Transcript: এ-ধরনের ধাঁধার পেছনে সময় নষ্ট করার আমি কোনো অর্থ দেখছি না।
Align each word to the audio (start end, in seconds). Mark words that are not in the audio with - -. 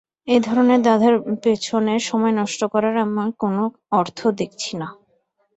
এ-ধরনের 0.27 0.79
ধাঁধার 0.81 1.15
পেছনে 1.43 1.93
সময় 2.09 2.33
নষ্ট 2.39 2.61
করার 2.73 2.95
আমি 3.03 3.23
কোনো 3.39 3.63
অর্থ 3.91 4.19
দেখছি 4.39 4.71
না। 4.77 4.87